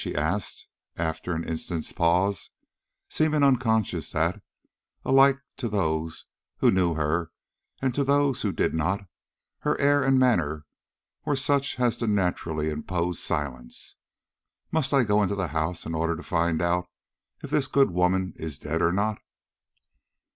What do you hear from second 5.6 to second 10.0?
those who knew her and to those who did not, her